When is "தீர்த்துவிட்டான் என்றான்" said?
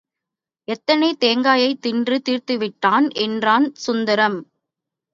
2.29-3.71